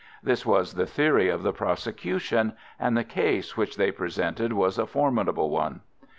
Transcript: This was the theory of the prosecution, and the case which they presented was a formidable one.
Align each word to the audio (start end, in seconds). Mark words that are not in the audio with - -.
This 0.23 0.47
was 0.47 0.73
the 0.73 0.87
theory 0.87 1.29
of 1.29 1.43
the 1.43 1.53
prosecution, 1.53 2.53
and 2.79 2.97
the 2.97 3.03
case 3.03 3.55
which 3.55 3.75
they 3.75 3.91
presented 3.91 4.51
was 4.51 4.79
a 4.79 4.87
formidable 4.87 5.51
one. 5.51 5.81